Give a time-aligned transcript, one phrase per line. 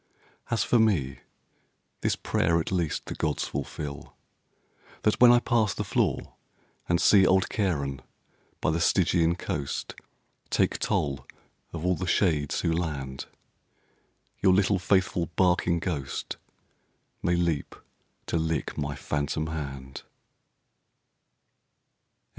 [0.49, 1.19] As for me,
[1.99, 4.15] This prayer at least the gods fulfill
[5.03, 6.33] That when I pass the floor,
[6.89, 8.01] and see Old Charon
[8.61, 9.93] by the Stygian coast
[10.49, 11.27] Take toll
[11.71, 13.27] of all the shades who land,
[14.39, 16.37] Your little, faithful, barking ghost
[17.21, 17.75] May leap
[18.25, 20.01] to lick my phantom hand.